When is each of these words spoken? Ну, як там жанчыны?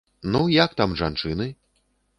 Ну, 0.35 0.41
як 0.53 0.73
там 0.81 0.97
жанчыны? 1.05 1.51